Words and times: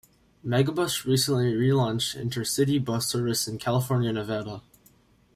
Megabus 0.43 1.05
recently 1.05 1.53
relaunched 1.53 2.19
intercity 2.19 2.83
bus 2.83 3.05
service 3.05 3.47
in 3.47 3.59
California 3.59 4.09
and 4.09 4.17
Nevada. 4.17 4.63